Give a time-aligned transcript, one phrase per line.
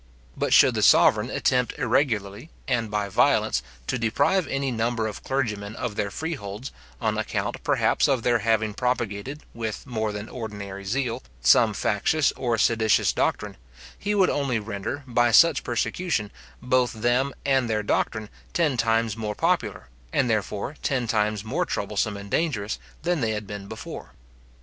[0.35, 5.75] But should the sovereign attempt irregularly, and by violence, to deprive any number of clergymen
[5.75, 11.21] of their freeholds, on account, perhaps, of their having propagated, with more than ordinary zeal,
[11.43, 13.57] some factious or seditious doctrine,
[13.95, 16.31] he would only render, by such persecution,
[16.63, 22.17] both them and their doctrine ten times more popular, and therefore ten times more troublesome
[22.17, 24.13] and dangerous, than they had been before.